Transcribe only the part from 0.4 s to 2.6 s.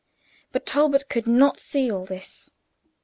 But Talbot could not see all this.